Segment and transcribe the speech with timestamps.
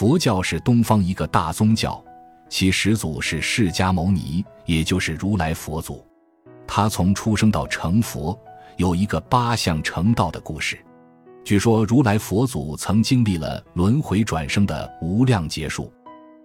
[0.00, 2.02] 佛教是东方一个大宗教，
[2.48, 6.02] 其始祖是释迦牟尼，也就是如来佛祖。
[6.66, 8.34] 他从出生到成佛，
[8.78, 10.82] 有一个八相成道的故事。
[11.44, 15.92] 据说如来佛祖曾经历了轮回转生的无量劫数。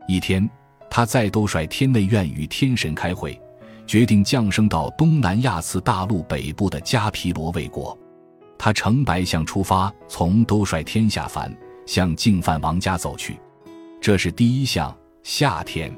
[0.05, 0.49] 一天，
[0.89, 3.41] 他再都率天内院与天神开会，
[3.87, 7.97] 决定降生到东南亚次大陆北部的迦毗罗卫国。
[8.59, 13.39] 他乘白象出发，从兜率天下凡向净饭王家走去。
[14.05, 14.95] 这是第一项。
[15.23, 15.91] 夏天，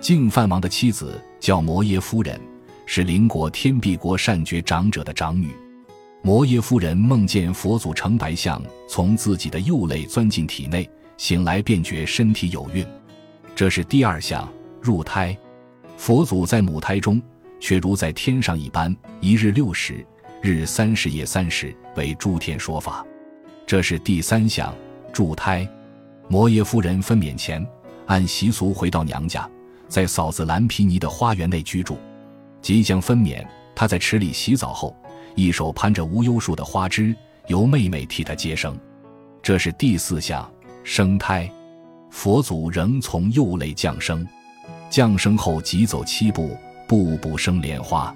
[0.00, 2.38] 净饭王的妻子叫摩耶夫人，
[2.84, 5.56] 是邻国天臂国善觉长者的长女。
[6.20, 12.86] 摩耶夫人梦见佛祖乘白象从自己的右肋钻进体内，醒来便觉身体有孕。
[13.56, 14.46] 这是第二项。
[14.82, 15.34] 入胎，
[15.96, 17.18] 佛祖在母胎中，
[17.58, 20.06] 却如在天上一般，一日六时，
[20.42, 23.02] 日三十夜三十，为诸天说法。
[23.66, 24.76] 这是第三项。
[25.14, 25.66] 助胎，
[26.28, 27.66] 摩耶夫人分娩前，
[28.06, 29.48] 按习俗回到娘家，
[29.88, 31.98] 在嫂子蓝皮尼的花园内居住。
[32.60, 33.42] 即将分娩，
[33.74, 34.94] 她在池里洗澡后。
[35.34, 37.14] 一手攀着无忧树的花枝，
[37.46, 38.76] 由妹妹替她接生。
[39.40, 40.50] 这是第四项
[40.82, 41.48] 生胎。
[42.10, 44.26] 佛祖仍从右肋降生，
[44.90, 46.56] 降生后急走七步，
[46.88, 48.14] 步步生莲花。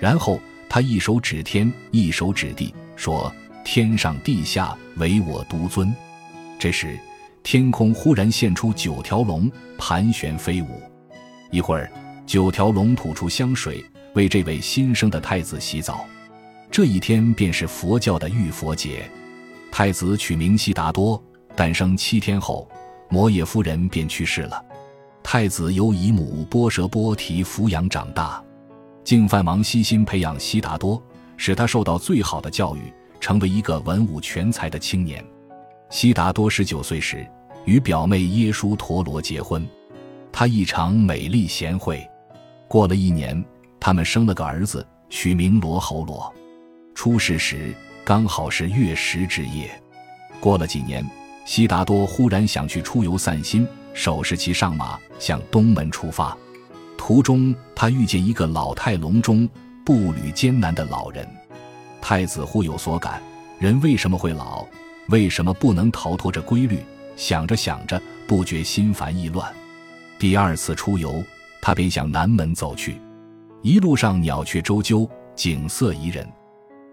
[0.00, 3.30] 然后他一手指天，一手指地，说
[3.62, 5.94] ：“天上地下唯我独尊。”
[6.58, 6.98] 这时，
[7.44, 10.82] 天空忽然现出九条龙，盘旋飞舞。
[11.50, 11.92] 一会儿，
[12.26, 16.06] 九条龙吐出香水，为这位新生的太子洗澡。
[16.70, 19.08] 这一天便是佛教的浴佛节，
[19.70, 21.22] 太子取名悉达多，
[21.54, 22.66] 诞生七天后，
[23.10, 24.64] 摩耶夫人便去世了。
[25.22, 28.42] 太子由姨母波舍波提抚养长大，
[29.04, 31.00] 净饭王悉心培养悉达多，
[31.36, 35.22] 使他受到最好的教育，成为一个文武全才的青年。
[35.94, 37.24] 悉达多十九岁时，
[37.66, 39.64] 与表妹耶输陀罗结婚，
[40.32, 42.04] 他异常美丽贤惠。
[42.66, 43.44] 过了一年，
[43.78, 46.34] 他们生了个儿子，取名罗侯罗。
[46.96, 47.72] 出世时
[48.04, 49.70] 刚好是月食之夜。
[50.40, 51.08] 过了几年，
[51.46, 56.36] 悉达多忽然想去出游散心，手持其上马向东门出发。
[56.98, 59.48] 途中，他遇见一个老态龙钟、
[59.86, 61.24] 步履艰难的老人。
[62.00, 63.22] 太子忽有所感：
[63.60, 64.66] 人为什么会老？
[65.08, 66.78] 为什么不能逃脱这规律？
[67.16, 69.52] 想着想着，不觉心烦意乱。
[70.18, 71.22] 第二次出游，
[71.60, 73.00] 他便向南门走去。
[73.62, 76.26] 一路上鸟雀啁啾，景色宜人。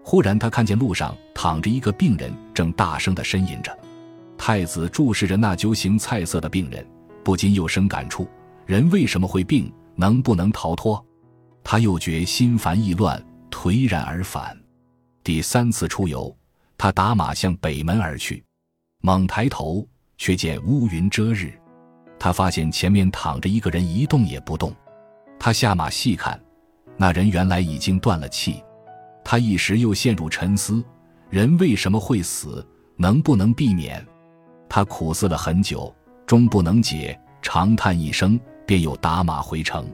[0.04, 3.76] 忽然，他看见路上躺着一个病人，正大声地呻吟着。
[4.36, 6.84] 太子注视着那揪形菜色的病人，
[7.22, 8.28] 不禁又生感触：
[8.66, 9.72] 人为什么会病？
[9.94, 11.04] 能不能逃脱？
[11.62, 14.58] 他又觉心烦意乱，颓然而返。
[15.22, 16.34] 第三次出游，
[16.82, 18.44] 他打马向北门而去，
[19.02, 19.86] 猛抬头，
[20.18, 21.56] 却见乌云遮日。
[22.18, 24.74] 他发现前面躺着一个人，一动也不动。
[25.38, 26.42] 他下马细看，
[26.96, 28.60] 那人原来已经断了气。
[29.22, 30.84] 他一时又陷入沉思：
[31.30, 32.66] 人为什么会死？
[32.96, 34.04] 能不能避免？
[34.68, 35.94] 他苦思了很久，
[36.26, 39.86] 终不能解，长叹一声，便又打马回城。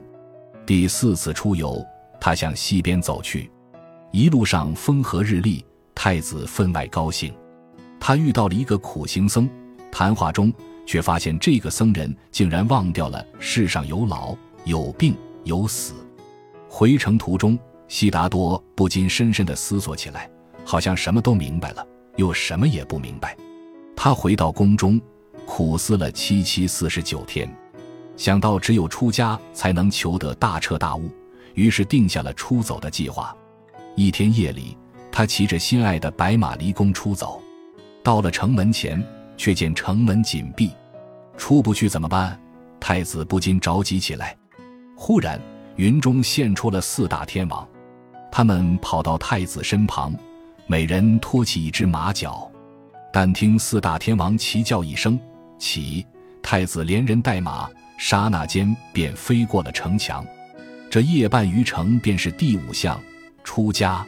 [0.65, 1.85] 第四次出游，
[2.19, 3.51] 他向西边走去，
[4.11, 5.63] 一路上风和日丽，
[6.01, 7.33] 太子分外高兴。
[7.99, 9.49] 他遇到了一个苦行僧，
[9.91, 10.49] 谈话中
[10.85, 14.33] 却发现这个僧人竟然忘掉了世上有老、
[14.63, 15.93] 有病、有死。
[16.69, 17.59] 回程途中。
[17.89, 20.29] 悉达多不禁深深地思索起来，
[20.63, 21.85] 好像什么都明白了，
[22.17, 23.35] 又什么也不明白。
[23.95, 25.01] 他回到宫中，
[25.43, 27.51] 苦思了七七四十九天，
[28.15, 31.09] 想到只有出家才能求得大彻大悟，
[31.55, 33.35] 于是定下了出走的计划。
[33.95, 34.77] 一天夜里，
[35.19, 37.41] 他骑着心爱的白马离宫出走，
[38.01, 40.71] 到了城门前，却见城门紧闭，
[41.35, 42.39] 出不去怎么办？
[42.79, 44.33] 太子不禁着急起来。
[44.95, 45.37] 忽然，
[45.75, 47.67] 云中现出了四大天王。
[48.31, 50.15] 他们跑到太子身旁，
[50.67, 52.49] 每人托起一只马脚。
[53.11, 55.19] 但听四大天王齐叫一声
[55.59, 56.05] “起”，
[56.41, 60.25] 太子连人带马，刹那间便飞过了城墙。
[60.89, 62.97] 这夜半于城，便是第五项
[63.43, 64.07] 出家。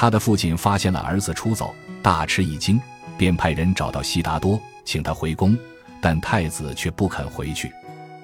[0.00, 2.80] 他的父亲发现了儿子出走，大吃一惊，
[3.16, 5.58] 便派人找到悉达多，请他回宫。
[6.00, 7.72] 但太子却不肯回去。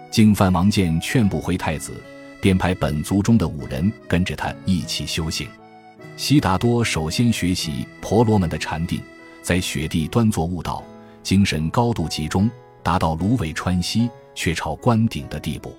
[0.09, 2.01] 净饭王见劝不回太子。
[2.41, 5.49] 便派本族中的五人跟着他一起修行。
[6.15, 9.01] 悉达多首先学习婆罗门的禅定，
[9.41, 10.85] 在雪地端坐悟道，
[11.23, 12.51] 精神高度集中，
[12.83, 15.75] 达到芦苇穿溪却朝关顶的地步。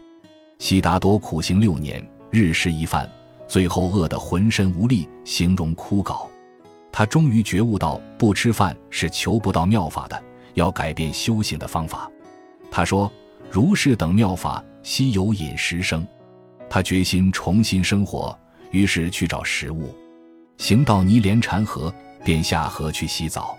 [0.58, 3.08] 悉达多苦行六年，日食一饭，
[3.48, 6.28] 最后饿得浑身无力，形容枯槁。
[6.92, 12.10] 他终于觉悟到，不吃饭是求不到妙法的，要改变修行的方法。
[12.72, 13.12] 他说
[13.52, 16.06] ：“如是等妙法，悉有饮食生。”
[16.70, 18.38] 他决心重新生活，
[18.72, 19.96] 于是去找食物。
[20.58, 21.94] 行到泥连禅河，
[22.24, 23.56] 便下河去洗澡。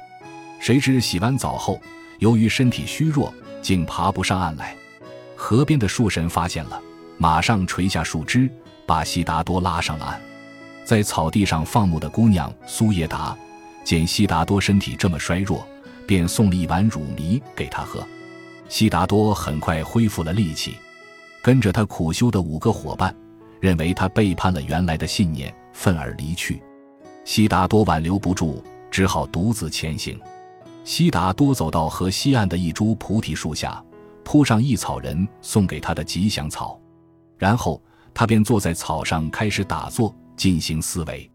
[0.59, 1.79] 谁知洗完澡后，
[2.19, 4.75] 由于身体虚弱，竟爬不上岸来。
[5.37, 6.81] 河边的树神发现了，
[7.19, 8.51] 马上垂下树枝，
[8.87, 10.21] 把悉达多拉上了岸。
[10.85, 13.37] 在草地上放牧的姑娘苏叶达
[13.85, 15.67] 见悉达多身体这么衰弱，
[16.07, 18.07] 便送了一碗乳糜给他喝。
[18.69, 20.77] 悉达多很快恢复了力气。
[21.43, 23.15] 跟着他苦修的五个伙伴
[23.61, 26.61] 认为他背叛了原来的信念，愤而离去。
[27.25, 30.19] 悉达多挽留不住，只好独自前行。
[30.83, 33.81] 悉达多走到河西岸的一株菩提树下，
[34.25, 36.81] 铺上一草人送给他的吉祥草，
[37.39, 37.81] 然后
[38.19, 40.17] 他便坐在草上开始打坐。
[40.37, 41.31] 进行思维，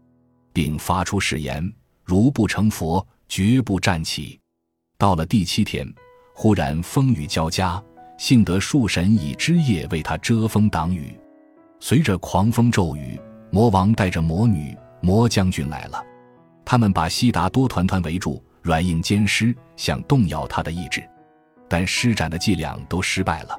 [0.52, 1.72] 并发出誓言：
[2.04, 4.38] 如不成佛，绝不站起。
[4.96, 5.84] 到了第七天，
[6.32, 7.82] 忽然风雨交加，
[8.16, 11.18] 幸得树神以枝叶为他遮风挡雨。
[11.80, 13.20] 随着狂风骤雨，
[13.50, 16.00] 魔王带着魔女、魔将军来了。
[16.64, 21.02] 他们把悉达多团团围住，软硬兼施，想动摇他的意志。
[21.68, 23.58] 但施展的伎俩都失败了。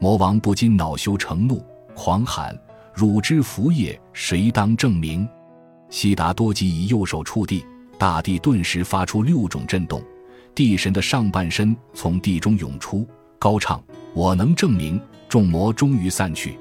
[0.00, 1.66] 魔王不禁恼羞成怒，
[1.96, 2.56] 狂喊。
[2.94, 5.28] 汝之福业，谁当证明？
[5.90, 7.64] 悉达多即以右手触地，
[7.98, 10.02] 大地顿时发出六种震动，
[10.54, 13.06] 地神的上半身从地中涌出，
[13.38, 13.82] 高唱
[14.14, 16.56] ：“我能证明。”众魔终于散去，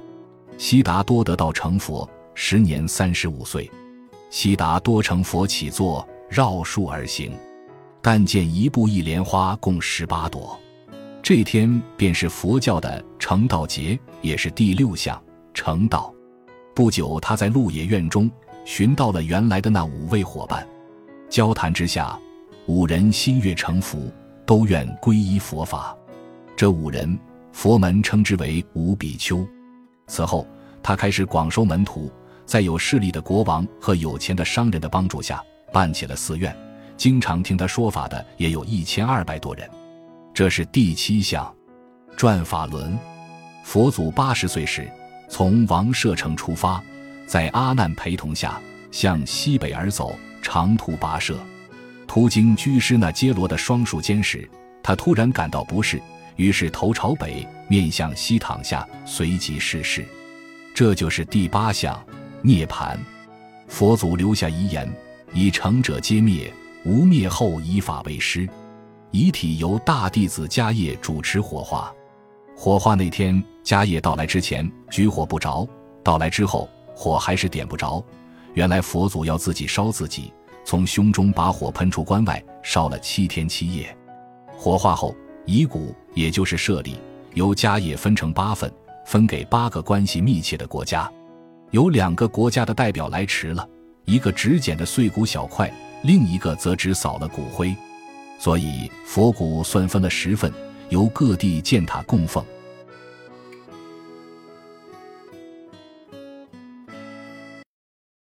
[0.57, 3.69] 悉达多得道成佛，时年三十五岁。
[4.31, 7.31] 悉达多成佛起坐，绕树而行，
[8.01, 10.59] 但见一步一莲花共十八朵。
[11.21, 15.21] 这天便是佛教的成道节，也是第六项
[15.53, 16.12] 成道。
[16.75, 18.29] 不久，他在鹿野院中
[18.65, 20.67] 寻到了原来的那五位伙伴。
[21.29, 22.19] 交谈之下，
[22.65, 24.11] 五人心悦诚服，
[24.43, 25.95] 都愿皈依佛法。
[26.55, 27.17] 这五人，
[27.51, 29.45] 佛门称之为五比丘。
[30.07, 30.47] 此后，
[30.81, 32.11] 他开始广收门徒，
[32.43, 36.55] 在有势力的国王和有钱的商人的帮助下，办起了寺院。
[36.97, 39.69] 经常听他说法的也有一千二百多人。
[40.33, 41.53] 这是第七项，
[42.17, 42.97] 转法轮。
[43.63, 44.91] 佛祖八十岁时。
[45.33, 46.80] 从王舍城出发，
[47.25, 51.35] 在阿难陪同下向西北而走，长途跋涉。
[52.06, 54.47] 途经居士那揭罗的双树间时，
[54.83, 56.00] 他突然感到不适，
[56.35, 60.06] 于是头朝北，面向西躺下，随即逝世。
[60.71, 62.00] 这就是第八项
[62.44, 62.95] 涅槃。
[63.68, 64.88] 佛祖留下遗言：
[65.33, 66.53] 以成者皆灭，
[66.85, 68.47] 无灭后以法为师。
[69.09, 71.91] 遗体由大弟子迦叶主持火化。
[72.55, 73.44] 火化那天。
[73.63, 75.65] 迦叶到来之前，举火不着；
[76.03, 78.03] 到来之后，火还是点不着。
[78.55, 80.33] 原来佛祖要自己烧自己，
[80.65, 83.95] 从胸中把火喷出关外，烧了七天七夜。
[84.51, 85.15] 火化后，
[85.45, 86.97] 遗骨也就是舍利，
[87.35, 88.69] 由迦叶分成八份，
[89.06, 91.09] 分给八个关系密切的国家。
[91.71, 93.65] 有两个国家的代表来迟了，
[94.03, 97.73] 一个只捡的碎骨小块，另一个则只扫了骨灰。
[98.38, 100.51] 所以佛骨算分了十份，
[100.94, 102.45] 由各地建塔供奉。